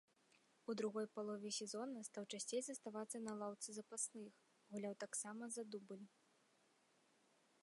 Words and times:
У 0.71 0.75
другой 0.79 1.05
палове 1.17 1.51
сезона 1.57 1.99
стаў 2.09 2.23
часцей 2.37 2.61
заставацца 2.69 3.17
на 3.27 3.33
лаўцы 3.43 3.69
запасных, 3.77 4.31
гуляў 4.73 4.93
таксама 5.05 5.43
за 5.59 5.63
дубль. 5.77 6.05